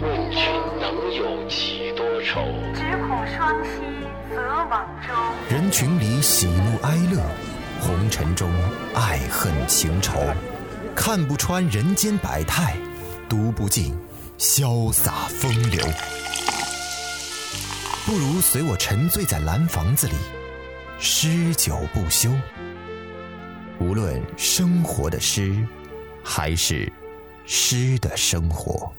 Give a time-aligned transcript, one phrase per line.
[0.00, 0.40] 问君
[0.80, 2.40] 能有几多愁？
[2.74, 5.14] 只恐双栖择网舟。
[5.50, 7.20] 人群里喜怒哀乐，
[7.80, 8.50] 红尘中
[8.94, 10.18] 爱恨情仇，
[10.94, 12.74] 看不穿人间百态，
[13.28, 13.94] 读不尽
[14.38, 15.84] 潇洒风流。
[18.06, 20.14] 不如随我沉醉在蓝房子里，
[20.98, 22.30] 诗酒不休。
[23.78, 25.56] 无论生活的诗，
[26.24, 26.90] 还是
[27.44, 28.92] 诗的生活。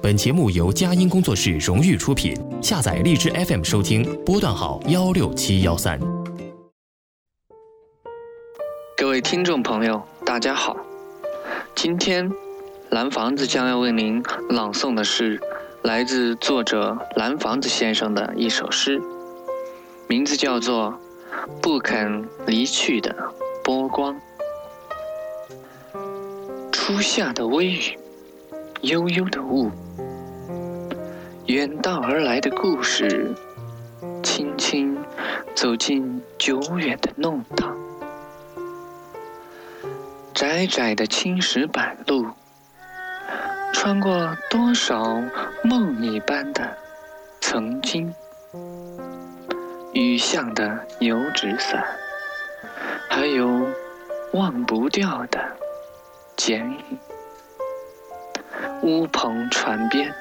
[0.00, 2.32] 本节目由佳音工作室荣誉出品，
[2.62, 5.98] 下载荔枝 FM 收听，波段号幺六七幺三。
[8.96, 10.76] 各位听众朋友，大家好，
[11.74, 12.30] 今天
[12.90, 15.40] 蓝房子将要为您朗诵的是
[15.82, 19.02] 来自作者蓝房子先生的一首诗，
[20.06, 20.96] 名字叫做
[21.60, 23.12] 《不肯离去的
[23.64, 24.14] 波光》。
[26.70, 27.98] 初夏的微雨，
[28.82, 29.70] 悠悠的雾，
[31.48, 33.34] 远道而来的故事，
[34.22, 35.02] 轻轻
[35.54, 37.74] 走进久远的弄堂。
[40.34, 42.26] 窄窄的青石板路，
[43.72, 45.22] 穿过多少
[45.64, 46.76] 梦一般的
[47.40, 48.12] 曾经。
[49.94, 51.82] 雨巷的油纸伞，
[53.08, 53.66] 还有
[54.34, 55.40] 忘不掉的
[56.36, 56.98] 剪影。
[58.82, 60.14] 乌篷船边，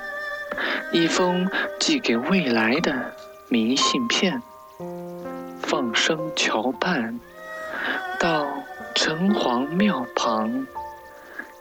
[0.92, 1.50] 一封
[1.80, 3.14] 寄给未来的
[3.50, 4.42] 明信片。
[5.60, 7.20] 放生桥畔，
[8.20, 8.48] 到
[8.96, 10.66] 城隍庙旁，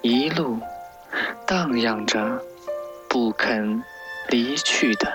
[0.00, 0.60] 一路
[1.46, 2.40] 荡漾着
[3.08, 3.82] 不肯
[4.28, 5.12] 离去的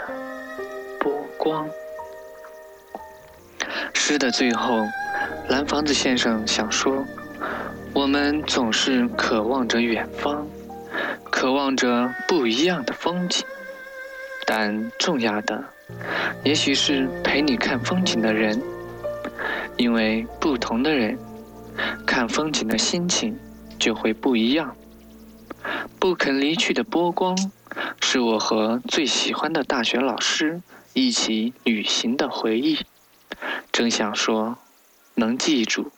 [1.00, 1.70] 波光。
[3.94, 4.86] 诗的最后，
[5.48, 7.06] 蓝房子先生想说：
[7.94, 10.46] 我们总是渴望着远方，
[11.32, 13.46] 渴望着不一样的风景，
[14.54, 15.64] 但重要的，
[16.44, 18.62] 也许是陪你看风景的人，
[19.78, 21.18] 因为不同的人，
[22.06, 23.40] 看风景的心情
[23.80, 24.76] 就会不一样。
[25.98, 27.34] 不肯离去的波光，
[28.02, 30.62] 是我和最喜欢的大学老师
[30.92, 32.78] 一起旅行的回忆。
[33.72, 34.58] 真想说，
[35.16, 35.90] 能记住，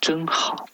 [0.00, 0.68] 真好。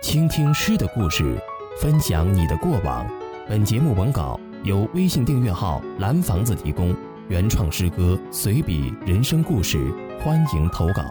[0.00, 1.36] 倾听诗的故事，
[1.80, 3.04] 分享你的过往。
[3.48, 6.94] 本节目文稿由微信订阅号“蓝房子”提供，
[7.28, 11.02] 原创诗歌、随笔、人生故事，欢迎投稿。